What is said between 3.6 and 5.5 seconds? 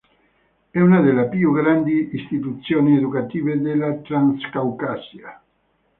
della Transcaucasia.